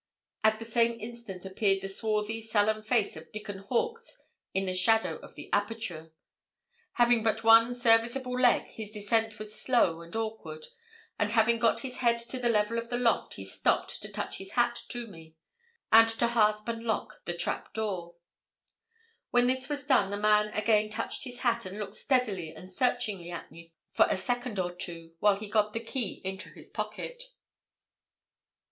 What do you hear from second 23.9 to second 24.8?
a second or